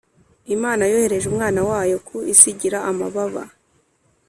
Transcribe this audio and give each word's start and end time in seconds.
imana 0.55 0.83
yohereje 0.91 1.25
umwana 1.31 1.59
wayo 1.69 1.95
ku 2.07 2.15
isiigira 2.33 2.77
amababa 2.89 3.43